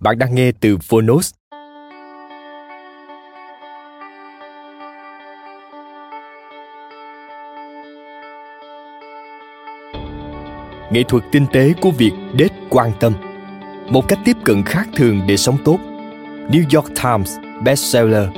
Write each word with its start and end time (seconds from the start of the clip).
Bạn 0.00 0.18
đang 0.18 0.34
nghe 0.34 0.52
từ 0.60 0.78
Phonos. 0.78 1.32
Nghệ 10.90 11.02
thuật 11.08 11.24
tinh 11.32 11.46
tế 11.52 11.72
của 11.80 11.90
việc 11.90 12.12
đết 12.34 12.48
quan 12.70 12.92
tâm, 13.00 13.12
Một 13.88 14.08
cách 14.08 14.18
tiếp 14.24 14.36
cận 14.44 14.62
khác 14.62 14.88
thường 14.96 15.20
để 15.28 15.36
sống 15.36 15.56
tốt. 15.64 15.78
New 16.50 16.62
York 16.74 16.88
Times 17.02 17.38
bestseller, 17.64 18.28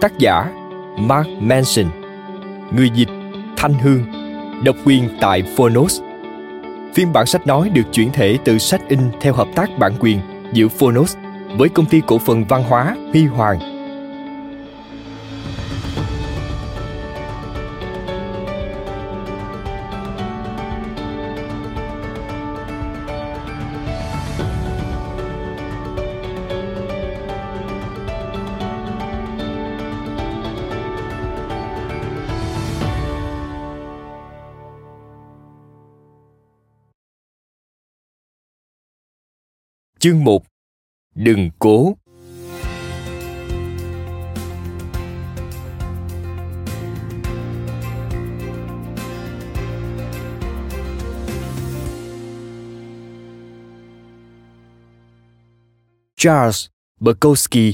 Tác 0.00 0.18
giả 0.18 0.52
Mark 0.98 1.28
Manson, 1.40 1.86
Người 2.76 2.90
dịch 2.94 3.08
Thanh 3.56 3.74
Hương, 3.74 4.04
Độc 4.64 4.76
quyền 4.84 5.08
tại 5.20 5.42
Phonos. 5.56 6.00
Phiên 6.94 7.12
bản 7.12 7.26
sách 7.26 7.46
nói 7.46 7.68
được 7.68 7.92
chuyển 7.92 8.12
thể 8.12 8.38
từ 8.44 8.58
sách 8.58 8.80
in 8.88 9.00
theo 9.20 9.32
hợp 9.32 9.48
tác 9.54 9.78
bản 9.78 9.92
quyền 10.00 10.35
giữa 10.52 10.68
Phonos 10.68 11.16
với 11.58 11.68
công 11.68 11.86
ty 11.86 12.02
cổ 12.06 12.18
phần 12.18 12.44
văn 12.44 12.64
hóa 12.68 12.96
Huy 13.12 13.24
Hoàng. 13.24 13.75
Chương 40.06 40.24
1 40.24 40.42
Đừng 41.14 41.50
cố 41.58 41.96
Charles 56.16 56.66
Bukowski 57.00 57.72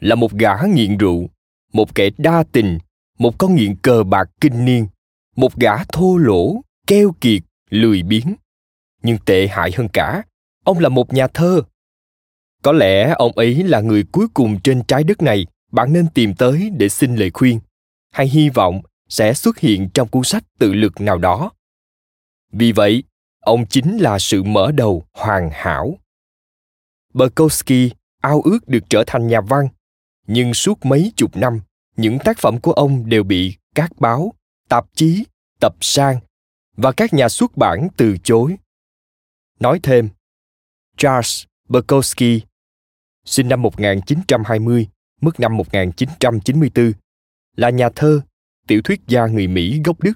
là 0.00 0.14
một 0.14 0.32
gã 0.32 0.54
nghiện 0.74 0.98
rượu, 0.98 1.28
một 1.72 1.94
kẻ 1.94 2.10
đa 2.18 2.44
tình, 2.52 2.78
một 3.18 3.38
con 3.38 3.54
nghiện 3.54 3.76
cờ 3.76 4.02
bạc 4.02 4.30
kinh 4.40 4.64
niên, 4.64 4.86
một 5.36 5.56
gã 5.56 5.84
thô 5.84 6.16
lỗ, 6.16 6.54
keo 6.86 7.14
kiệt, 7.20 7.42
lười 7.70 8.02
biếng. 8.02 8.34
Nhưng 9.02 9.18
tệ 9.26 9.48
hại 9.48 9.72
hơn 9.76 9.88
cả, 9.92 10.22
ông 10.64 10.78
là 10.78 10.88
một 10.88 11.12
nhà 11.12 11.26
thơ. 11.26 11.62
Có 12.62 12.72
lẽ 12.72 13.14
ông 13.18 13.32
ấy 13.32 13.54
là 13.54 13.80
người 13.80 14.04
cuối 14.12 14.26
cùng 14.34 14.60
trên 14.60 14.82
trái 14.88 15.04
đất 15.04 15.22
này, 15.22 15.46
bạn 15.72 15.92
nên 15.92 16.06
tìm 16.14 16.34
tới 16.34 16.70
để 16.76 16.88
xin 16.88 17.16
lời 17.16 17.30
khuyên. 17.30 17.60
Hay 18.10 18.28
hy 18.28 18.48
vọng 18.48 18.80
sẽ 19.08 19.34
xuất 19.34 19.58
hiện 19.58 19.88
trong 19.94 20.08
cuốn 20.08 20.24
sách 20.24 20.44
tự 20.58 20.72
lực 20.72 21.00
nào 21.00 21.18
đó. 21.18 21.50
Vì 22.52 22.72
vậy, 22.72 23.02
ông 23.40 23.66
chính 23.66 23.98
là 23.98 24.18
sự 24.18 24.42
mở 24.42 24.72
đầu 24.72 25.04
hoàn 25.12 25.50
hảo. 25.52 25.98
Bukowski 27.14 27.90
ao 28.20 28.40
ước 28.44 28.68
được 28.68 28.84
trở 28.88 29.04
thành 29.06 29.26
nhà 29.26 29.40
văn, 29.40 29.68
nhưng 30.26 30.54
suốt 30.54 30.84
mấy 30.84 31.12
chục 31.16 31.36
năm, 31.36 31.60
những 31.96 32.18
tác 32.24 32.38
phẩm 32.38 32.60
của 32.60 32.72
ông 32.72 33.08
đều 33.08 33.22
bị 33.22 33.56
các 33.74 33.92
báo, 33.98 34.32
tạp 34.68 34.84
chí, 34.94 35.24
tập 35.60 35.74
sang 35.80 36.20
và 36.76 36.92
các 36.92 37.14
nhà 37.14 37.28
xuất 37.28 37.56
bản 37.56 37.88
từ 37.96 38.16
chối. 38.24 38.56
Nói 39.60 39.80
thêm 39.82 40.08
Charles 40.96 41.44
Bukowski, 41.68 42.40
sinh 43.24 43.48
năm 43.48 43.62
1920, 43.62 44.88
mất 45.20 45.40
năm 45.40 45.56
1994, 45.56 46.92
là 47.56 47.70
nhà 47.70 47.88
thơ, 47.96 48.20
tiểu 48.66 48.82
thuyết 48.84 49.00
gia 49.06 49.26
người 49.26 49.46
Mỹ 49.46 49.80
gốc 49.84 50.00
Đức. 50.00 50.12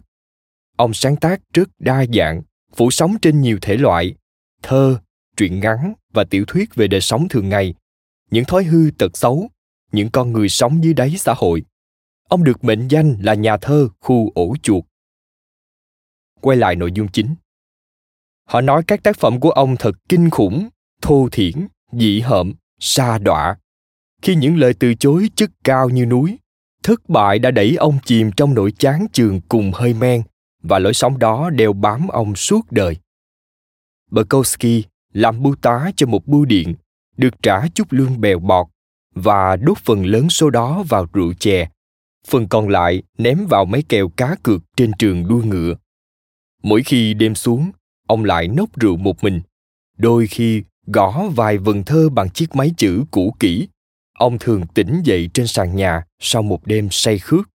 Ông 0.76 0.94
sáng 0.94 1.16
tác 1.16 1.40
rất 1.54 1.68
đa 1.78 2.04
dạng, 2.14 2.42
phủ 2.76 2.90
sóng 2.90 3.16
trên 3.22 3.40
nhiều 3.40 3.58
thể 3.62 3.76
loại, 3.76 4.14
thơ, 4.62 5.00
truyện 5.36 5.60
ngắn 5.60 5.94
và 6.12 6.24
tiểu 6.24 6.44
thuyết 6.48 6.74
về 6.74 6.88
đời 6.88 7.00
sống 7.00 7.28
thường 7.28 7.48
ngày, 7.48 7.74
những 8.30 8.44
thói 8.44 8.64
hư 8.64 8.90
tật 8.98 9.16
xấu, 9.16 9.50
những 9.92 10.10
con 10.10 10.32
người 10.32 10.48
sống 10.48 10.84
dưới 10.84 10.94
đáy 10.94 11.14
xã 11.18 11.34
hội. 11.36 11.62
Ông 12.28 12.44
được 12.44 12.64
mệnh 12.64 12.88
danh 12.88 13.16
là 13.20 13.34
nhà 13.34 13.56
thơ 13.56 13.88
khu 14.00 14.32
ổ 14.34 14.56
chuột. 14.62 14.84
Quay 16.40 16.56
lại 16.56 16.76
nội 16.76 16.92
dung 16.92 17.08
chính. 17.08 17.34
Họ 18.48 18.60
nói 18.60 18.82
các 18.86 19.02
tác 19.02 19.18
phẩm 19.18 19.40
của 19.40 19.50
ông 19.50 19.76
thật 19.76 19.94
kinh 20.08 20.30
khủng, 20.30 20.68
thô 21.02 21.28
thiển, 21.32 21.68
dị 21.92 22.20
hợm, 22.20 22.52
xa 22.80 23.18
đọa. 23.18 23.56
Khi 24.22 24.34
những 24.34 24.56
lời 24.56 24.74
từ 24.74 24.94
chối 24.94 25.30
chất 25.34 25.50
cao 25.64 25.88
như 25.88 26.06
núi, 26.06 26.38
thất 26.82 27.08
bại 27.08 27.38
đã 27.38 27.50
đẩy 27.50 27.76
ông 27.76 27.98
chìm 28.04 28.32
trong 28.32 28.54
nỗi 28.54 28.72
chán 28.78 29.06
chường 29.12 29.40
cùng 29.48 29.72
hơi 29.74 29.94
men 29.94 30.22
và 30.62 30.78
lối 30.78 30.94
sống 30.94 31.18
đó 31.18 31.50
đeo 31.50 31.72
bám 31.72 32.08
ông 32.08 32.34
suốt 32.34 32.72
đời. 32.72 32.96
Bukowski 34.10 34.82
làm 35.12 35.42
bưu 35.42 35.54
tá 35.62 35.90
cho 35.96 36.06
một 36.06 36.26
bưu 36.26 36.44
điện, 36.44 36.74
được 37.16 37.42
trả 37.42 37.68
chút 37.74 37.86
lương 37.90 38.20
bèo 38.20 38.38
bọt 38.38 38.66
và 39.14 39.56
đốt 39.56 39.78
phần 39.78 40.06
lớn 40.06 40.30
số 40.30 40.50
đó 40.50 40.84
vào 40.88 41.06
rượu 41.12 41.32
chè. 41.34 41.68
Phần 42.26 42.48
còn 42.48 42.68
lại 42.68 43.02
ném 43.18 43.46
vào 43.46 43.64
mấy 43.64 43.82
kèo 43.88 44.08
cá 44.08 44.36
cược 44.42 44.62
trên 44.76 44.92
trường 44.98 45.28
đua 45.28 45.42
ngựa. 45.42 45.74
Mỗi 46.62 46.82
khi 46.82 47.14
đêm 47.14 47.34
xuống, 47.34 47.70
ông 48.08 48.24
lại 48.24 48.48
nốc 48.48 48.78
rượu 48.80 48.96
một 48.96 49.24
mình. 49.24 49.40
Đôi 49.98 50.26
khi 50.26 50.62
gõ 50.86 51.28
vài 51.36 51.58
vần 51.58 51.84
thơ 51.84 52.08
bằng 52.08 52.30
chiếc 52.30 52.54
máy 52.54 52.72
chữ 52.76 53.04
cũ 53.10 53.34
kỹ. 53.40 53.68
Ông 54.18 54.38
thường 54.38 54.66
tỉnh 54.74 55.00
dậy 55.04 55.30
trên 55.34 55.46
sàn 55.46 55.76
nhà 55.76 56.04
sau 56.18 56.42
một 56.42 56.66
đêm 56.66 56.88
say 56.90 57.18
khước. 57.18 57.50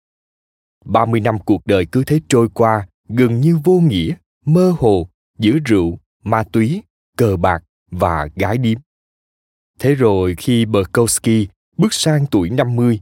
30 0.85 1.21
năm 1.21 1.39
cuộc 1.39 1.67
đời 1.67 1.87
cứ 1.87 2.05
thế 2.05 2.21
trôi 2.29 2.49
qua, 2.55 2.87
gần 3.09 3.41
như 3.41 3.59
vô 3.65 3.81
nghĩa, 3.81 4.15
mơ 4.45 4.75
hồ, 4.79 5.09
giữa 5.39 5.59
rượu, 5.65 5.99
ma 6.25 6.45
túy, 6.53 6.83
cờ 7.17 7.37
bạc 7.37 7.63
và 7.91 8.29
gái 8.37 8.59
điếm. 8.59 8.79
Thế 9.79 9.95
rồi 9.95 10.35
khi 10.39 10.65
Berkowski 10.65 11.47
bước 11.77 11.93
sang 11.95 12.27
tuổi 12.31 12.51
50, 12.51 13.01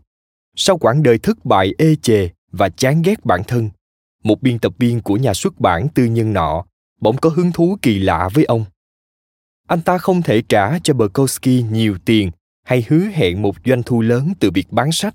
sau 0.56 0.78
quãng 0.78 1.02
đời 1.02 1.18
thất 1.18 1.44
bại 1.44 1.74
ê 1.78 1.94
chề 1.96 2.28
và 2.52 2.68
chán 2.68 3.02
ghét 3.02 3.24
bản 3.24 3.42
thân, 3.48 3.70
một 4.22 4.42
biên 4.42 4.58
tập 4.58 4.72
viên 4.78 5.00
của 5.00 5.16
nhà 5.16 5.34
xuất 5.34 5.60
bản 5.60 5.88
tư 5.94 6.04
nhân 6.04 6.32
nọ 6.32 6.64
bỗng 7.00 7.16
có 7.16 7.30
hứng 7.30 7.52
thú 7.52 7.78
kỳ 7.82 7.98
lạ 7.98 8.28
với 8.34 8.44
ông. 8.44 8.64
Anh 9.68 9.80
ta 9.82 9.98
không 9.98 10.22
thể 10.22 10.42
trả 10.48 10.78
cho 10.78 10.94
Bukowski 10.94 11.70
nhiều 11.70 11.98
tiền 12.04 12.30
hay 12.64 12.84
hứa 12.88 13.04
hẹn 13.04 13.42
một 13.42 13.56
doanh 13.64 13.82
thu 13.82 14.00
lớn 14.00 14.32
từ 14.40 14.50
việc 14.50 14.70
bán 14.70 14.92
sách. 14.92 15.14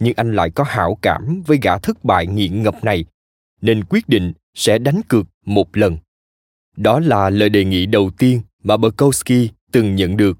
Nhưng 0.00 0.14
anh 0.16 0.34
lại 0.34 0.50
có 0.50 0.64
hảo 0.64 0.98
cảm 1.02 1.42
với 1.46 1.58
gã 1.62 1.78
thất 1.78 2.04
bại 2.04 2.26
nghiện 2.26 2.62
ngập 2.62 2.84
này, 2.84 3.04
nên 3.60 3.84
quyết 3.84 4.08
định 4.08 4.32
sẽ 4.54 4.78
đánh 4.78 5.00
cược 5.08 5.26
một 5.46 5.76
lần. 5.76 5.98
Đó 6.76 7.00
là 7.00 7.30
lời 7.30 7.48
đề 7.48 7.64
nghị 7.64 7.86
đầu 7.86 8.10
tiên 8.18 8.40
mà 8.62 8.76
Bukowski 8.76 9.48
từng 9.72 9.96
nhận 9.96 10.16
được. 10.16 10.38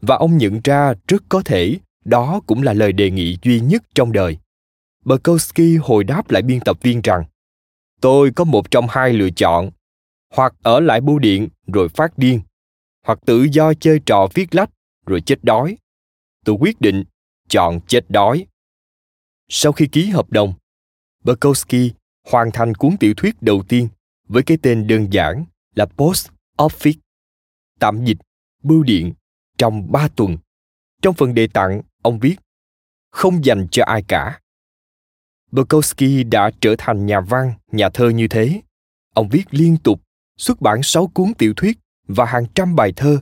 Và 0.00 0.16
ông 0.16 0.38
nhận 0.38 0.60
ra 0.64 0.94
rất 1.08 1.22
có 1.28 1.42
thể 1.44 1.78
đó 2.04 2.40
cũng 2.46 2.62
là 2.62 2.72
lời 2.72 2.92
đề 2.92 3.10
nghị 3.10 3.38
duy 3.42 3.60
nhất 3.60 3.82
trong 3.94 4.12
đời. 4.12 4.38
Bukowski 5.04 5.78
hồi 5.82 6.04
đáp 6.04 6.30
lại 6.30 6.42
biên 6.42 6.60
tập 6.60 6.78
viên 6.82 7.00
rằng 7.00 7.24
tôi 8.00 8.30
có 8.30 8.44
một 8.44 8.70
trong 8.70 8.86
hai 8.90 9.12
lựa 9.12 9.30
chọn 9.30 9.70
hoặc 10.32 10.54
ở 10.62 10.80
lại 10.80 11.00
bưu 11.00 11.18
điện 11.18 11.48
rồi 11.66 11.88
phát 11.88 12.18
điên 12.18 12.40
hoặc 13.06 13.18
tự 13.26 13.46
do 13.52 13.74
chơi 13.74 14.00
trò 14.06 14.28
viết 14.34 14.54
lách 14.54 14.70
rồi 15.06 15.20
chết 15.20 15.44
đói 15.44 15.78
tôi 16.44 16.56
quyết 16.60 16.80
định 16.80 17.04
chọn 17.48 17.80
chết 17.86 18.04
đói 18.08 18.46
sau 19.48 19.72
khi 19.72 19.88
ký 19.92 20.06
hợp 20.06 20.30
đồng 20.30 20.54
bukowski 21.24 21.90
hoàn 22.28 22.50
thành 22.52 22.74
cuốn 22.74 22.96
tiểu 23.00 23.14
thuyết 23.16 23.42
đầu 23.42 23.62
tiên 23.68 23.88
với 24.28 24.42
cái 24.42 24.58
tên 24.62 24.86
đơn 24.86 25.12
giản 25.12 25.44
là 25.74 25.86
Post 25.86 26.28
Office, 26.58 26.98
tạm 27.78 28.04
dịch 28.04 28.16
bưu 28.62 28.82
điện 28.82 29.12
trong 29.58 29.92
ba 29.92 30.08
tuần. 30.16 30.38
Trong 31.02 31.14
phần 31.14 31.34
đề 31.34 31.46
tặng, 31.46 31.82
ông 32.02 32.18
viết 32.18 32.36
không 33.10 33.44
dành 33.44 33.66
cho 33.70 33.84
ai 33.84 34.02
cả. 34.08 34.40
Bukowski 35.52 36.30
đã 36.30 36.50
trở 36.60 36.74
thành 36.78 37.06
nhà 37.06 37.20
văn, 37.20 37.52
nhà 37.72 37.88
thơ 37.94 38.08
như 38.08 38.28
thế. 38.28 38.60
Ông 39.14 39.28
viết 39.28 39.44
liên 39.50 39.76
tục, 39.76 40.00
xuất 40.42 40.60
bản 40.60 40.82
6 40.82 41.06
cuốn 41.06 41.34
tiểu 41.38 41.52
thuyết 41.56 41.78
và 42.08 42.24
hàng 42.24 42.44
trăm 42.54 42.76
bài 42.76 42.92
thơ, 42.96 43.18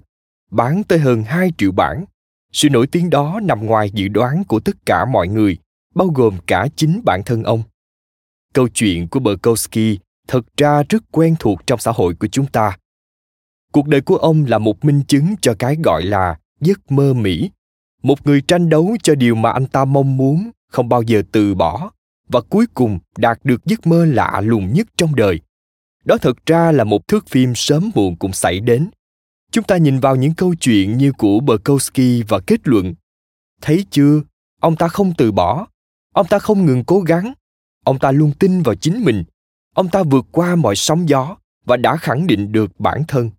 bán 0.50 0.82
tới 0.84 0.99
hơn 0.99 1.22
2 1.22 1.52
triệu 1.58 1.72
bản. 1.72 2.05
Sự 2.52 2.70
nổi 2.70 2.87
tiếng 2.87 3.11
đó 3.11 3.40
nằm 3.43 3.67
ngoài 3.67 3.90
dự 3.90 4.08
đoán 4.08 4.44
của 4.44 4.61
tất 4.61 4.76
cả 4.87 5.05
mọi 5.05 5.28
người, 5.28 5.58
bao 5.94 6.08
gồm 6.08 6.38
cả 6.46 6.67
chính 6.76 7.00
bản 7.05 7.22
thân 7.26 7.43
ông. 7.43 7.62
Câu 8.55 8.69
chuyện 8.69 9.08
của 9.08 9.20
Bukowski 9.20 9.96
thật 10.28 10.46
ra 10.56 10.82
rất 10.88 11.02
quen 11.11 11.37
thuộc 11.38 11.67
trong 11.67 11.78
xã 11.78 11.93
hội 11.93 12.14
của 12.14 12.26
chúng 12.26 12.46
ta. 12.46 12.78
Cuộc 13.72 13.87
đời 13.87 14.00
của 14.00 14.17
ông 14.17 14.44
là 14.44 14.58
một 14.58 14.84
minh 14.84 15.02
chứng 15.08 15.34
cho 15.40 15.55
cái 15.58 15.76
gọi 15.84 16.02
là 16.02 16.38
giấc 16.61 16.93
mơ 16.93 17.14
Mỹ, 17.14 17.50
một 18.02 18.26
người 18.26 18.40
tranh 18.40 18.69
đấu 18.69 18.96
cho 19.02 19.14
điều 19.14 19.34
mà 19.34 19.50
anh 19.50 19.67
ta 19.67 19.84
mong 19.84 20.17
muốn, 20.17 20.50
không 20.69 20.88
bao 20.88 21.02
giờ 21.02 21.22
từ 21.32 21.55
bỏ 21.55 21.90
và 22.28 22.40
cuối 22.40 22.67
cùng 22.75 22.99
đạt 23.19 23.38
được 23.44 23.64
giấc 23.64 23.87
mơ 23.87 24.05
lạ 24.05 24.40
lùng 24.44 24.72
nhất 24.75 24.87
trong 24.96 25.14
đời. 25.14 25.40
Đó 26.05 26.17
thật 26.19 26.47
ra 26.47 26.73
là 26.73 26.85
một 26.85 27.08
thước 27.08 27.29
phim 27.29 27.55
sớm 27.55 27.91
muộn 27.94 28.17
cũng 28.17 28.32
xảy 28.32 28.61
đến. 28.61 28.91
Chúng 29.52 29.64
ta 29.64 29.76
nhìn 29.76 30.00
vào 30.00 30.17
những 30.17 30.35
câu 30.35 30.55
chuyện 30.55 30.99
như 30.99 31.12
của 31.12 31.38
Bukowski 31.38 32.25
và 32.29 32.41
kết 32.47 32.61
luận. 32.64 32.94
Thấy 33.61 33.87
chưa, 33.91 34.23
ông 34.61 34.76
ta 34.76 34.88
không 34.88 35.12
từ 35.19 35.32
bỏ, 35.32 35.67
ông 36.14 36.26
ta 36.26 36.38
không 36.38 36.67
ngừng 36.67 36.85
cố 36.85 37.00
gắng, 37.00 37.32
ông 37.85 37.99
ta 37.99 38.12
luôn 38.12 38.32
tin 38.38 38.62
vào 38.62 38.75
chính 38.75 39.05
mình 39.05 39.25
ông 39.75 39.88
ta 39.88 40.02
vượt 40.02 40.26
qua 40.32 40.56
mọi 40.56 40.76
sóng 40.76 41.08
gió 41.08 41.37
và 41.64 41.76
đã 41.76 41.97
khẳng 41.97 42.26
định 42.26 42.53
được 42.53 42.81
bản 42.81 43.03
thân. 43.08 43.31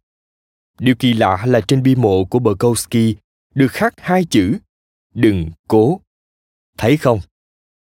Điều 0.80 0.96
kỳ 0.96 1.14
lạ 1.14 1.44
là 1.46 1.62
trên 1.62 1.84
bi 1.84 1.96
mộ 1.96 2.26
của 2.26 2.40
Bukowski 2.40 3.16
được 3.56 3.72
khắc 3.72 3.94
hai 3.98 4.26
chữ 4.26 4.58
Đừng 5.14 5.50
cố. 5.68 6.02
Thấy 6.78 6.98
không? 6.98 7.20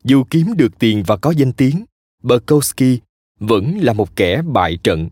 Dù 0.03 0.24
kiếm 0.29 0.53
được 0.57 0.79
tiền 0.79 1.03
và 1.07 1.17
có 1.17 1.31
danh 1.31 1.53
tiếng, 1.53 1.85
Bukowski 2.24 2.97
vẫn 3.41 3.77
là 3.77 3.93
một 3.93 4.15
kẻ 4.15 4.41
bại 4.41 4.77
trận. 4.83 5.09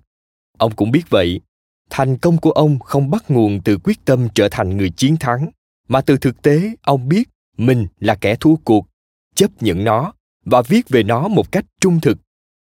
Ông 0.58 0.76
cũng 0.76 0.92
biết 0.92 1.10
vậy, 1.10 1.42
thành 1.90 2.18
công 2.18 2.38
của 2.38 2.52
ông 2.52 2.80
không 2.80 3.10
bắt 3.10 3.32
nguồn 3.32 3.62
từ 3.64 3.78
quyết 3.84 4.06
tâm 4.06 4.28
trở 4.36 4.48
thành 4.52 4.78
người 4.78 4.90
chiến 4.90 5.18
thắng, 5.20 5.50
mà 5.88 6.02
từ 6.02 6.18
thực 6.18 6.42
tế 6.42 6.72
ông 6.82 7.10
biết 7.10 7.30
mình 7.58 7.88
là 8.00 8.16
kẻ 8.16 8.36
thua 8.36 8.56
cuộc, 8.56 8.88
chấp 9.36 9.64
nhận 9.64 9.84
nó 9.84 10.14
và 10.46 10.62
viết 10.62 10.90
về 10.90 11.04
nó 11.04 11.28
một 11.28 11.52
cách 11.52 11.66
trung 11.82 12.00
thực. 12.02 12.18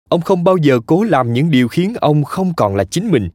Ông 0.09 0.21
không 0.21 0.44
bao 0.44 0.57
giờ 0.57 0.79
cố 0.85 1.03
làm 1.03 1.33
những 1.33 1.51
điều 1.51 1.67
khiến 1.67 1.94
ông 2.01 2.23
không 2.23 2.53
còn 2.57 2.75
là 2.75 2.83
chính 2.83 3.11
mình. 3.11 3.29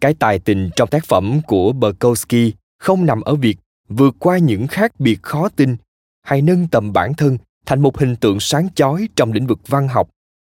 Cái 0.00 0.14
tài 0.14 0.38
tình 0.38 0.70
trong 0.76 0.88
tác 0.88 1.04
phẩm 1.04 1.40
của 1.46 1.72
Bukowski 1.72 2.50
không 2.78 3.06
nằm 3.06 3.20
ở 3.20 3.34
việc 3.34 3.58
vượt 3.88 4.16
qua 4.18 4.38
những 4.38 4.66
khác 4.66 5.00
biệt 5.00 5.22
khó 5.22 5.48
tin 5.48 5.76
hay 6.22 6.42
nâng 6.42 6.68
tầm 6.68 6.92
bản 6.92 7.14
thân 7.14 7.38
thành 7.66 7.82
một 7.82 7.98
hình 7.98 8.16
tượng 8.16 8.40
sáng 8.40 8.68
chói 8.74 9.08
trong 9.16 9.32
lĩnh 9.32 9.46
vực 9.46 9.58
văn 9.66 9.88
học 9.88 10.10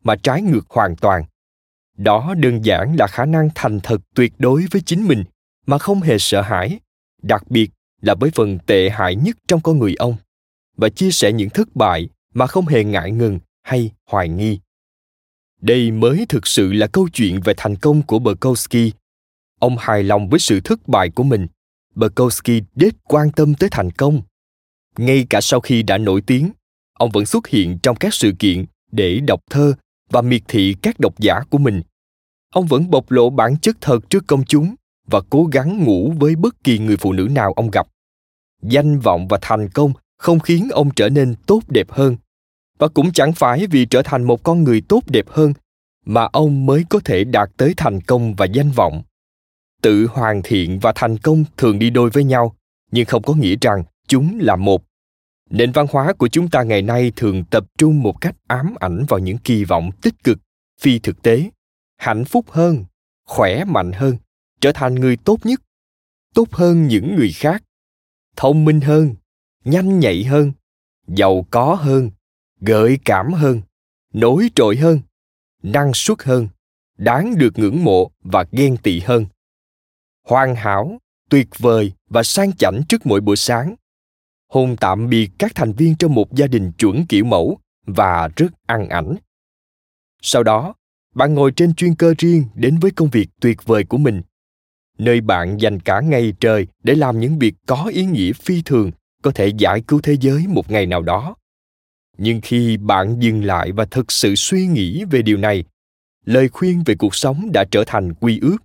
mà 0.03 0.15
trái 0.15 0.41
ngược 0.41 0.69
hoàn 0.69 0.95
toàn 0.95 1.23
đó 1.97 2.33
đơn 2.37 2.65
giản 2.65 2.95
là 2.99 3.07
khả 3.07 3.25
năng 3.25 3.49
thành 3.55 3.79
thật 3.83 4.01
tuyệt 4.15 4.33
đối 4.39 4.65
với 4.71 4.81
chính 4.85 5.07
mình 5.07 5.23
mà 5.65 5.77
không 5.77 6.01
hề 6.01 6.17
sợ 6.19 6.41
hãi 6.41 6.79
đặc 7.21 7.51
biệt 7.51 7.71
là 8.01 8.15
với 8.15 8.31
phần 8.35 8.59
tệ 8.65 8.89
hại 8.89 9.15
nhất 9.15 9.37
trong 9.47 9.61
con 9.61 9.79
người 9.79 9.95
ông 9.95 10.15
và 10.77 10.89
chia 10.89 11.11
sẻ 11.11 11.31
những 11.31 11.49
thất 11.49 11.75
bại 11.75 12.09
mà 12.33 12.47
không 12.47 12.65
hề 12.65 12.83
ngại 12.83 13.11
ngừng 13.11 13.39
hay 13.63 13.91
hoài 14.05 14.29
nghi 14.29 14.59
đây 15.61 15.91
mới 15.91 16.25
thực 16.29 16.47
sự 16.47 16.73
là 16.73 16.87
câu 16.87 17.09
chuyện 17.13 17.41
về 17.41 17.53
thành 17.57 17.75
công 17.75 18.01
của 18.01 18.19
Bukowski. 18.19 18.91
Ông 19.59 19.75
hài 19.79 20.03
lòng 20.03 20.29
với 20.29 20.39
sự 20.39 20.59
thất 20.59 20.87
bại 20.87 21.09
của 21.09 21.23
mình. 21.23 21.47
Bukowski 21.95 22.61
rất 22.75 22.93
quan 23.03 23.31
tâm 23.31 23.53
tới 23.53 23.69
thành 23.71 23.91
công. 23.91 24.21
Ngay 24.97 25.25
cả 25.29 25.41
sau 25.41 25.59
khi 25.59 25.83
đã 25.83 25.97
nổi 25.97 26.21
tiếng, 26.21 26.51
ông 26.93 27.11
vẫn 27.11 27.25
xuất 27.25 27.47
hiện 27.47 27.77
trong 27.83 27.95
các 27.95 28.13
sự 28.13 28.31
kiện 28.39 28.65
để 28.91 29.19
đọc 29.19 29.41
thơ 29.49 29.73
và 30.09 30.21
miệt 30.21 30.41
thị 30.47 30.75
các 30.81 30.99
độc 30.99 31.19
giả 31.19 31.39
của 31.49 31.57
mình. 31.57 31.81
Ông 32.53 32.65
vẫn 32.65 32.89
bộc 32.89 33.11
lộ 33.11 33.29
bản 33.29 33.57
chất 33.57 33.77
thật 33.81 34.09
trước 34.09 34.23
công 34.27 34.45
chúng 34.45 34.75
và 35.07 35.21
cố 35.29 35.45
gắng 35.51 35.83
ngủ 35.83 36.13
với 36.19 36.35
bất 36.35 36.63
kỳ 36.63 36.79
người 36.79 36.97
phụ 36.97 37.13
nữ 37.13 37.27
nào 37.31 37.53
ông 37.53 37.71
gặp. 37.71 37.87
Danh 38.61 38.99
vọng 38.99 39.27
và 39.27 39.39
thành 39.41 39.69
công 39.69 39.93
không 40.17 40.39
khiến 40.39 40.69
ông 40.71 40.89
trở 40.95 41.09
nên 41.09 41.35
tốt 41.45 41.61
đẹp 41.67 41.91
hơn 41.91 42.17
và 42.79 42.87
cũng 42.87 43.11
chẳng 43.11 43.33
phải 43.33 43.67
vì 43.67 43.85
trở 43.85 44.01
thành 44.01 44.23
một 44.23 44.43
con 44.43 44.63
người 44.63 44.81
tốt 44.81 45.03
đẹp 45.07 45.25
hơn 45.29 45.53
mà 46.05 46.23
ông 46.23 46.65
mới 46.65 46.85
có 46.89 46.99
thể 47.05 47.23
đạt 47.23 47.49
tới 47.57 47.73
thành 47.77 48.01
công 48.01 48.33
và 48.33 48.45
danh 48.45 48.71
vọng 48.71 49.03
tự 49.81 50.07
hoàn 50.07 50.41
thiện 50.43 50.79
và 50.79 50.91
thành 50.95 51.17
công 51.17 51.43
thường 51.57 51.79
đi 51.79 51.89
đôi 51.89 52.09
với 52.09 52.23
nhau, 52.23 52.55
nhưng 52.91 53.05
không 53.05 53.23
có 53.23 53.33
nghĩa 53.33 53.55
rằng 53.61 53.83
chúng 54.07 54.39
là 54.41 54.55
một 54.55 54.83
nền 55.49 55.71
văn 55.71 55.85
hóa 55.91 56.13
của 56.13 56.27
chúng 56.27 56.49
ta 56.49 56.63
ngày 56.63 56.81
nay 56.81 57.11
thường 57.15 57.43
tập 57.45 57.65
trung 57.77 58.03
một 58.03 58.21
cách 58.21 58.35
ám 58.47 58.75
ảnh 58.79 59.05
vào 59.07 59.19
những 59.19 59.37
kỳ 59.37 59.63
vọng 59.63 59.91
tích 60.01 60.23
cực, 60.23 60.37
phi 60.81 60.99
thực 60.99 61.21
tế, 61.21 61.49
hạnh 61.97 62.25
phúc 62.25 62.45
hơn, 62.49 62.85
khỏe 63.25 63.63
mạnh 63.63 63.91
hơn, 63.91 64.17
trở 64.61 64.71
thành 64.71 64.95
người 64.95 65.17
tốt 65.17 65.45
nhất, 65.45 65.61
tốt 66.33 66.51
hơn 66.51 66.87
những 66.87 67.15
người 67.15 67.31
khác, 67.31 67.63
thông 68.35 68.65
minh 68.65 68.81
hơn, 68.81 69.15
nhanh 69.65 69.99
nhạy 69.99 70.23
hơn, 70.23 70.51
giàu 71.07 71.45
có 71.51 71.75
hơn, 71.75 72.11
gợi 72.61 72.99
cảm 73.05 73.33
hơn, 73.33 73.61
nổi 74.13 74.49
trội 74.55 74.77
hơn, 74.77 74.99
năng 75.63 75.91
suất 75.93 76.23
hơn, 76.23 76.47
đáng 76.97 77.37
được 77.37 77.59
ngưỡng 77.59 77.83
mộ 77.83 78.11
và 78.23 78.45
ghen 78.51 78.77
tị 78.77 78.99
hơn. 78.99 79.25
Hoàn 80.27 80.55
hảo, 80.55 80.97
tuyệt 81.29 81.47
vời 81.57 81.93
và 82.09 82.23
sang 82.23 82.53
chảnh 82.53 82.81
trước 82.89 83.05
mỗi 83.05 83.21
buổi 83.21 83.35
sáng 83.35 83.75
hôn 84.49 84.75
tạm 84.79 85.09
biệt 85.09 85.29
các 85.39 85.51
thành 85.55 85.73
viên 85.73 85.95
trong 85.95 86.15
một 86.15 86.35
gia 86.35 86.47
đình 86.47 86.71
chuẩn 86.71 87.05
kiểu 87.05 87.25
mẫu 87.25 87.57
và 87.85 88.29
rất 88.35 88.51
ăn 88.65 88.89
ảnh. 88.89 89.15
Sau 90.21 90.43
đó, 90.43 90.73
bạn 91.15 91.33
ngồi 91.33 91.51
trên 91.51 91.73
chuyên 91.73 91.95
cơ 91.95 92.13
riêng 92.17 92.43
đến 92.55 92.77
với 92.79 92.91
công 92.91 93.09
việc 93.09 93.29
tuyệt 93.41 93.65
vời 93.65 93.83
của 93.83 93.97
mình, 93.97 94.21
nơi 94.97 95.21
bạn 95.21 95.57
dành 95.61 95.79
cả 95.79 96.01
ngày 96.01 96.33
trời 96.39 96.67
để 96.83 96.95
làm 96.95 97.19
những 97.19 97.39
việc 97.39 97.55
có 97.67 97.85
ý 97.93 98.05
nghĩa 98.05 98.33
phi 98.33 98.61
thường, 98.61 98.91
có 99.23 99.31
thể 99.35 99.47
giải 99.57 99.81
cứu 99.81 99.99
thế 100.03 100.17
giới 100.19 100.47
một 100.47 100.71
ngày 100.71 100.85
nào 100.85 101.01
đó. 101.01 101.35
Nhưng 102.17 102.41
khi 102.41 102.77
bạn 102.77 103.19
dừng 103.19 103.43
lại 103.43 103.71
và 103.71 103.85
thực 103.85 104.11
sự 104.11 104.35
suy 104.35 104.67
nghĩ 104.67 105.03
về 105.03 105.21
điều 105.21 105.37
này, 105.37 105.63
lời 106.25 106.49
khuyên 106.49 106.83
về 106.85 106.95
cuộc 106.95 107.15
sống 107.15 107.49
đã 107.53 107.65
trở 107.71 107.83
thành 107.87 108.13
quy 108.13 108.39
ước. 108.39 108.57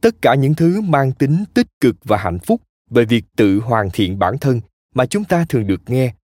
Tất 0.00 0.22
cả 0.22 0.34
những 0.34 0.54
thứ 0.54 0.80
mang 0.80 1.12
tính 1.12 1.44
tích 1.54 1.66
cực 1.80 1.96
và 2.04 2.16
hạnh 2.16 2.38
phúc 2.38 2.62
về 2.90 3.04
việc 3.04 3.24
tự 3.36 3.60
hoàn 3.60 3.90
thiện 3.92 4.18
bản 4.18 4.38
thân 4.38 4.60
mà 4.94 5.06
chúng 5.06 5.24
ta 5.24 5.44
thường 5.48 5.66
được 5.66 5.80
nghe, 5.86 6.14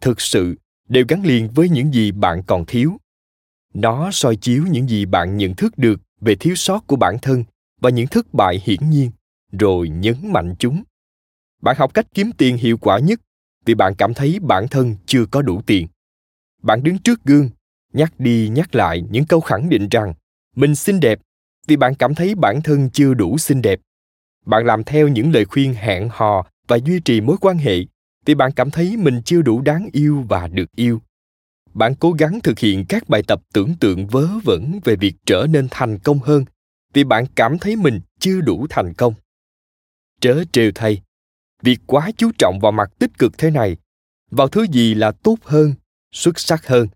thực 0.00 0.20
sự 0.20 0.54
đều 0.88 1.04
gắn 1.08 1.26
liền 1.26 1.48
với 1.48 1.68
những 1.68 1.94
gì 1.94 2.12
bạn 2.12 2.42
còn 2.46 2.64
thiếu. 2.66 2.96
Nó 3.74 4.10
soi 4.12 4.36
chiếu 4.36 4.64
những 4.70 4.88
gì 4.88 5.06
bạn 5.06 5.36
nhận 5.36 5.54
thức 5.54 5.78
được 5.78 6.00
về 6.20 6.34
thiếu 6.34 6.54
sót 6.54 6.86
của 6.86 6.96
bản 6.96 7.18
thân 7.22 7.44
và 7.80 7.90
những 7.90 8.06
thất 8.06 8.34
bại 8.34 8.62
hiển 8.64 8.90
nhiên, 8.90 9.10
rồi 9.52 9.88
nhấn 9.88 10.32
mạnh 10.32 10.54
chúng. 10.58 10.82
Bạn 11.62 11.76
học 11.78 11.94
cách 11.94 12.06
kiếm 12.14 12.30
tiền 12.38 12.56
hiệu 12.56 12.78
quả 12.78 12.98
nhất 12.98 13.20
vì 13.64 13.74
bạn 13.74 13.94
cảm 13.94 14.14
thấy 14.14 14.38
bản 14.40 14.68
thân 14.68 14.96
chưa 15.06 15.26
có 15.26 15.42
đủ 15.42 15.62
tiền. 15.62 15.86
Bạn 16.62 16.82
đứng 16.82 16.98
trước 16.98 17.24
gương, 17.24 17.50
nhắc 17.92 18.20
đi 18.20 18.48
nhắc 18.48 18.74
lại 18.74 19.04
những 19.10 19.24
câu 19.24 19.40
khẳng 19.40 19.68
định 19.68 19.88
rằng, 19.88 20.14
mình 20.56 20.74
xinh 20.74 21.00
đẹp 21.00 21.18
vì 21.66 21.76
bạn 21.76 21.94
cảm 21.94 22.14
thấy 22.14 22.34
bản 22.34 22.60
thân 22.62 22.90
chưa 22.90 23.14
đủ 23.14 23.38
xinh 23.38 23.62
đẹp. 23.62 23.80
Bạn 24.46 24.66
làm 24.66 24.84
theo 24.84 25.08
những 25.08 25.32
lời 25.32 25.44
khuyên 25.44 25.74
hẹn 25.74 26.08
hò 26.12 26.46
và 26.68 26.76
duy 26.76 27.00
trì 27.00 27.20
mối 27.20 27.36
quan 27.40 27.58
hệ 27.58 27.78
vì 28.28 28.34
bạn 28.34 28.52
cảm 28.52 28.70
thấy 28.70 28.96
mình 28.96 29.22
chưa 29.24 29.42
đủ 29.42 29.60
đáng 29.60 29.88
yêu 29.92 30.24
và 30.28 30.48
được 30.48 30.76
yêu. 30.76 31.00
Bạn 31.74 31.94
cố 31.94 32.12
gắng 32.12 32.40
thực 32.42 32.58
hiện 32.58 32.84
các 32.88 33.08
bài 33.08 33.22
tập 33.26 33.40
tưởng 33.52 33.74
tượng 33.80 34.06
vớ 34.06 34.26
vẩn 34.44 34.80
về 34.84 34.96
việc 34.96 35.14
trở 35.26 35.46
nên 35.50 35.68
thành 35.70 35.98
công 35.98 36.18
hơn, 36.18 36.44
vì 36.92 37.04
bạn 37.04 37.26
cảm 37.34 37.58
thấy 37.58 37.76
mình 37.76 38.00
chưa 38.18 38.40
đủ 38.40 38.66
thành 38.70 38.94
công. 38.94 39.14
Trớ 40.20 40.44
trêu 40.52 40.70
thay, 40.74 41.02
việc 41.62 41.80
quá 41.86 42.10
chú 42.16 42.30
trọng 42.38 42.58
vào 42.60 42.72
mặt 42.72 42.90
tích 42.98 43.18
cực 43.18 43.38
thế 43.38 43.50
này, 43.50 43.76
vào 44.30 44.48
thứ 44.48 44.66
gì 44.72 44.94
là 44.94 45.12
tốt 45.12 45.36
hơn, 45.44 45.74
xuất 46.12 46.38
sắc 46.38 46.66
hơn, 46.66 46.88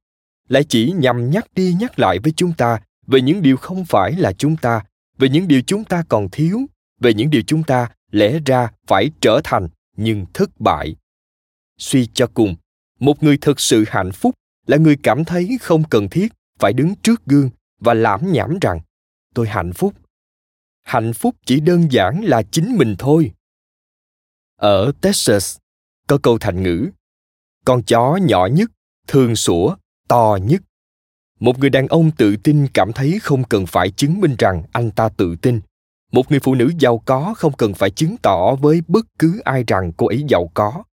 lại 0.49 0.65
chỉ 0.69 0.93
nhằm 0.97 1.31
nhắc 1.31 1.47
đi 1.55 1.77
nhắc 1.81 1.99
lại 1.99 2.19
với 2.19 2.33
chúng 2.37 2.53
ta 2.53 2.81
về 3.07 3.21
những 3.21 3.43
điều 3.43 3.57
không 3.57 3.85
phải 3.85 4.13
là 4.13 4.33
chúng 4.33 4.57
ta, 4.57 4.85
về 5.19 5.29
những 5.29 5.49
điều 5.49 5.63
chúng 5.67 5.85
ta 5.85 6.03
còn 6.09 6.29
thiếu, 6.33 6.61
về 7.01 7.15
những 7.15 7.31
điều 7.31 7.43
chúng 7.47 7.63
ta 7.63 7.91
lẽ 8.11 8.39
ra 8.47 8.71
phải 8.87 9.11
trở 9.21 9.41
thành 9.45 9.69
nhưng 9.97 10.27
thất 10.35 10.61
bại 10.61 10.97
suy 11.83 12.07
cho 12.15 12.27
cùng. 12.35 12.55
Một 13.01 13.23
người 13.23 13.39
thực 13.41 13.61
sự 13.61 13.85
hạnh 13.89 14.13
phúc 14.13 14.35
là 14.67 14.77
người 14.77 14.97
cảm 15.03 15.25
thấy 15.25 15.59
không 15.61 15.83
cần 15.91 16.09
thiết 16.09 16.33
phải 16.59 16.73
đứng 16.73 16.95
trước 17.03 17.23
gương 17.27 17.51
và 17.79 17.95
lãm 17.95 18.33
nhảm 18.33 18.59
rằng, 18.61 18.81
tôi 19.35 19.49
hạnh 19.49 19.73
phúc. 19.73 19.95
Hạnh 20.83 21.13
phúc 21.13 21.37
chỉ 21.47 21.61
đơn 21.61 21.93
giản 21.93 22.25
là 22.25 22.43
chính 22.43 22.77
mình 22.77 22.95
thôi. 22.99 23.33
Ở 24.57 24.93
texas, 25.01 25.57
có 26.07 26.19
câu 26.23 26.39
thành 26.39 26.63
ngữ, 26.63 26.89
con 27.65 27.83
chó 27.83 28.17
nhỏ 28.17 28.47
nhất, 28.47 28.71
thường 29.07 29.37
sủa, 29.37 29.77
to 30.09 30.39
nhất. 30.43 30.63
Một 31.41 31.59
người 31.59 31.71
đàn 31.71 31.89
ông 31.89 32.11
tự 32.11 32.37
tin 32.37 32.67
cảm 32.75 32.93
thấy 32.93 33.19
không 33.23 33.45
cần 33.45 33.67
phải 33.67 33.91
chứng 33.91 34.21
minh 34.21 34.37
rằng 34.39 34.63
anh 34.73 34.91
ta 34.91 35.09
tự 35.09 35.37
tin. 35.37 35.61
Một 36.13 36.31
người 36.31 36.41
phụ 36.41 36.55
nữ 36.55 36.73
giàu 36.79 36.99
có 36.99 37.35
không 37.37 37.53
cần 37.53 37.75
phải 37.75 37.91
chứng 37.91 38.17
tỏ 38.23 38.55
với 38.55 38.83
bất 38.89 39.07
cứ 39.19 39.41
ai 39.45 39.65
rằng 39.67 39.93
cô 39.97 40.07
ấy 40.07 40.25
giàu 40.29 40.51
có 40.55 40.85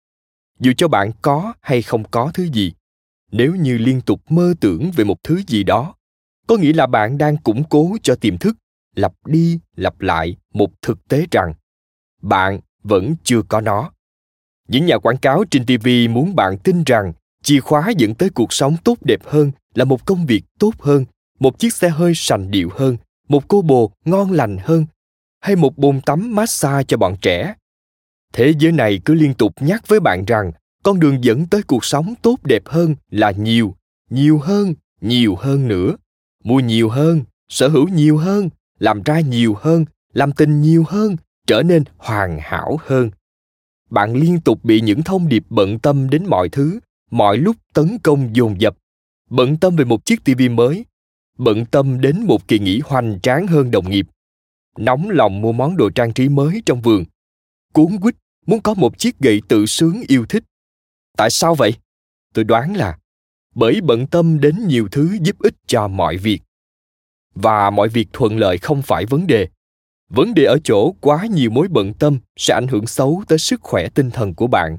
dù 0.60 0.74
cho 0.78 0.88
bạn 0.88 1.12
có 1.22 1.54
hay 1.62 1.82
không 1.82 2.04
có 2.12 2.32
thứ 2.34 2.44
gì, 2.44 2.74
nếu 3.32 3.56
như 3.56 3.78
liên 3.78 4.02
tục 4.02 4.22
mơ 4.30 4.54
tưởng 4.60 4.92
về 4.92 5.04
một 5.04 5.24
thứ 5.24 5.42
gì 5.48 5.64
đó, 5.64 5.96
có 6.48 6.58
nghĩa 6.58 6.74
là 6.74 6.88
bạn 6.88 7.18
đang 7.18 7.38
củng 7.38 7.64
cố 7.64 7.98
cho 8.04 8.16
tiềm 8.16 8.38
thức 8.38 8.58
lặp 8.96 9.14
đi 9.26 9.60
lặp 9.76 10.02
lại 10.02 10.36
một 10.54 10.82
thực 10.82 11.08
tế 11.08 11.26
rằng 11.32 11.54
bạn 12.22 12.60
vẫn 12.84 13.16
chưa 13.24 13.42
có 13.42 13.62
nó. 13.62 13.92
Những 14.68 14.86
nhà 14.86 14.98
quảng 14.98 15.18
cáo 15.18 15.44
trên 15.52 15.66
tv 15.66 15.88
muốn 16.10 16.36
bạn 16.36 16.58
tin 16.58 16.84
rằng 16.84 17.14
chìa 17.44 17.60
khóa 17.60 17.90
dẫn 17.98 18.16
tới 18.16 18.30
cuộc 18.30 18.54
sống 18.54 18.76
tốt 18.84 18.98
đẹp 19.02 19.20
hơn 19.26 19.52
là 19.74 19.86
một 19.86 20.06
công 20.06 20.26
việc 20.26 20.44
tốt 20.60 20.72
hơn, 20.80 21.06
một 21.40 21.60
chiếc 21.60 21.74
xe 21.74 21.90
hơi 21.90 22.14
sành 22.16 22.52
điệu 22.52 22.70
hơn, 22.76 22.98
một 23.28 23.48
cô 23.48 23.62
bồ 23.62 23.92
ngon 24.06 24.32
lành 24.32 24.58
hơn, 24.58 24.86
hay 25.40 25.56
một 25.56 25.78
bồn 25.78 26.02
tắm 26.02 26.36
massage 26.36 26.84
cho 26.84 26.98
bọn 26.98 27.16
trẻ 27.22 27.54
thế 28.34 28.54
giới 28.60 28.72
này 28.72 29.00
cứ 29.06 29.14
liên 29.14 29.34
tục 29.34 29.54
nhắc 29.60 29.88
với 29.88 30.00
bạn 30.00 30.26
rằng, 30.26 30.52
con 30.84 31.00
đường 31.00 31.24
dẫn 31.24 31.46
tới 31.46 31.64
cuộc 31.64 31.86
sống 31.86 32.14
tốt 32.22 32.36
đẹp 32.44 32.62
hơn 32.66 32.96
là 33.12 33.32
nhiều 33.32 33.76
nhiều 34.10 34.38
hơn 34.38 34.74
nhiều 35.02 35.36
hơn 35.36 35.68
nữa. 35.68 35.96
Mua 36.44 36.60
nhiều 36.60 36.90
hơn, 36.90 37.22
sở 37.50 37.68
hữu 37.68 37.88
nhiều 37.88 38.18
hơn, 38.18 38.50
làm 38.80 39.04
ra 39.04 39.20
nhiều 39.20 39.56
hơn, 39.60 39.86
làm 40.14 40.32
tình 40.32 40.62
nhiều 40.62 40.84
hơn, 40.88 41.16
trở 41.48 41.64
nên 41.64 41.84
hoàn 41.98 42.40
hảo 42.42 42.80
hơn. 42.86 43.12
Bạn 43.90 44.16
liên 44.16 44.42
tục 44.42 44.64
bị 44.64 44.82
những 44.82 45.04
thông 45.04 45.28
điệp 45.28 45.44
bận 45.50 45.80
tâm 45.80 46.10
đến 46.10 46.26
mọi 46.28 46.50
thứ, 46.50 46.80
mọi 47.12 47.38
lúc 47.38 47.56
tấn 47.74 47.98
công 48.04 48.36
dồn 48.36 48.62
dập. 48.62 48.78
Bận 49.30 49.58
tâm 49.58 49.76
về 49.76 49.86
một 49.86 50.06
chiếc 50.06 50.24
tivi 50.24 50.50
mới, 50.50 50.86
bận 51.38 51.66
tâm 51.66 52.02
đến 52.02 52.24
một 52.26 52.48
kỳ 52.48 52.60
nghỉ 52.60 52.82
hoành 52.86 53.20
tráng 53.24 53.48
hơn 53.48 53.72
đồng 53.72 53.90
nghiệp. 53.90 54.08
Nóng 54.78 55.10
lòng 55.10 55.42
mua 55.42 55.52
món 55.52 55.78
đồ 55.78 55.90
trang 55.90 56.14
trí 56.14 56.30
mới 56.30 56.62
trong 56.66 56.82
vườn 56.82 57.04
cuốn 57.74 58.00
quýt, 58.02 58.16
muốn 58.46 58.62
có 58.62 58.74
một 58.74 58.98
chiếc 58.98 59.20
gậy 59.20 59.42
tự 59.48 59.66
sướng 59.66 60.02
yêu 60.08 60.26
thích. 60.30 60.44
Tại 61.18 61.30
sao 61.30 61.56
vậy? 61.56 61.74
Tôi 62.34 62.46
đoán 62.46 62.76
là 62.76 62.98
bởi 63.56 63.82
bận 63.82 64.08
tâm 64.08 64.40
đến 64.40 64.68
nhiều 64.68 64.88
thứ 64.92 65.18
giúp 65.22 65.40
ích 65.40 65.56
cho 65.68 65.88
mọi 65.88 66.18
việc. 66.18 66.40
Và 67.36 67.70
mọi 67.70 67.90
việc 67.90 68.08
thuận 68.14 68.38
lợi 68.38 68.58
không 68.58 68.82
phải 68.82 69.06
vấn 69.06 69.28
đề. 69.28 69.48
Vấn 70.10 70.34
đề 70.34 70.44
ở 70.44 70.58
chỗ 70.64 70.92
quá 71.02 71.26
nhiều 71.26 71.52
mối 71.52 71.68
bận 71.68 71.94
tâm 71.94 72.20
sẽ 72.36 72.54
ảnh 72.54 72.68
hưởng 72.68 72.88
xấu 72.88 73.24
tới 73.28 73.38
sức 73.38 73.62
khỏe 73.62 73.90
tinh 73.90 74.12
thần 74.12 74.36
của 74.36 74.48
bạn. 74.48 74.78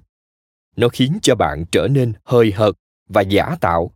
Nó 0.77 0.89
khiến 0.89 1.19
cho 1.23 1.35
bạn 1.35 1.65
trở 1.73 1.89
nên 1.91 2.13
hơi 2.25 2.53
hợt 2.53 2.75
và 3.09 3.23
giả 3.23 3.57
tạo. 3.61 3.91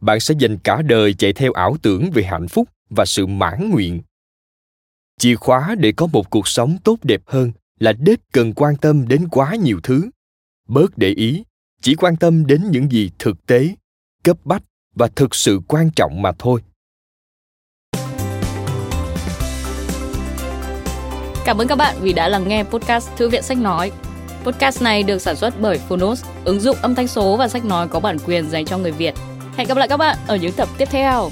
Bạn 0.00 0.20
sẽ 0.20 0.34
dành 0.38 0.58
cả 0.58 0.82
đời 0.82 1.14
chạy 1.14 1.32
theo 1.32 1.52
ảo 1.52 1.76
tưởng 1.82 2.10
về 2.10 2.22
hạnh 2.22 2.48
phúc 2.48 2.68
và 2.90 3.04
sự 3.04 3.26
mãn 3.26 3.70
nguyện. 3.70 4.02
Chìa 5.18 5.34
khóa 5.34 5.74
để 5.78 5.92
có 5.92 6.06
một 6.06 6.30
cuộc 6.30 6.48
sống 6.48 6.78
tốt 6.84 6.98
đẹp 7.02 7.22
hơn 7.26 7.52
là 7.82 7.92
đết 7.92 8.20
cần 8.32 8.52
quan 8.54 8.76
tâm 8.76 9.08
đến 9.08 9.28
quá 9.30 9.54
nhiều 9.54 9.80
thứ 9.82 10.10
bớt 10.68 10.98
để 10.98 11.08
ý 11.08 11.44
chỉ 11.80 11.94
quan 11.94 12.16
tâm 12.16 12.46
đến 12.46 12.70
những 12.70 12.92
gì 12.92 13.10
thực 13.18 13.46
tế 13.46 13.74
cấp 14.24 14.36
bách 14.44 14.62
và 14.94 15.08
thực 15.16 15.34
sự 15.34 15.60
quan 15.68 15.90
trọng 15.96 16.22
mà 16.22 16.32
thôi 16.38 16.60
Cảm 21.44 21.58
ơn 21.58 21.68
các 21.68 21.76
bạn 21.76 21.96
vì 22.00 22.12
đã 22.12 22.28
lắng 22.28 22.48
nghe 22.48 22.64
podcast 22.64 23.10
Thư 23.16 23.28
viện 23.28 23.42
Sách 23.42 23.58
Nói. 23.58 23.92
Podcast 24.44 24.82
này 24.82 25.02
được 25.02 25.18
sản 25.18 25.36
xuất 25.36 25.60
bởi 25.60 25.78
Phonos, 25.78 26.24
ứng 26.44 26.60
dụng 26.60 26.76
âm 26.82 26.94
thanh 26.94 27.08
số 27.08 27.36
và 27.36 27.48
sách 27.48 27.64
nói 27.64 27.88
có 27.88 28.00
bản 28.00 28.16
quyền 28.26 28.50
dành 28.50 28.64
cho 28.64 28.78
người 28.78 28.92
Việt. 28.92 29.14
Hẹn 29.56 29.68
gặp 29.68 29.76
lại 29.76 29.88
các 29.88 29.96
bạn 29.96 30.16
ở 30.26 30.36
những 30.36 30.52
tập 30.52 30.68
tiếp 30.78 30.88
theo. 30.90 31.30